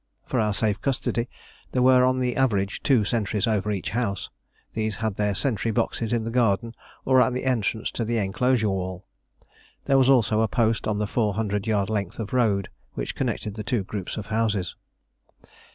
[0.25, 1.29] For our safe custody
[1.73, 4.31] there were on the average two sentries over each house;
[4.73, 6.73] these had their sentry boxes in the garden
[7.05, 9.05] or at the entrance to the enclosure wall.
[9.85, 13.53] There was also a post on the four hundred yard length of road which connected
[13.53, 14.75] the two groups of houses.